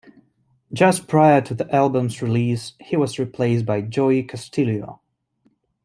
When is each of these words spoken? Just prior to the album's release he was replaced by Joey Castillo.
Just 0.73 1.07
prior 1.07 1.41
to 1.41 1.53
the 1.53 1.71
album's 1.71 2.23
release 2.23 2.73
he 2.79 2.97
was 2.97 3.19
replaced 3.19 3.67
by 3.67 3.81
Joey 3.81 4.23
Castillo. 4.23 4.99